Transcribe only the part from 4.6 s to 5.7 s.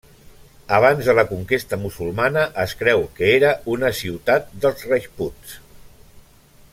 dels rajputs.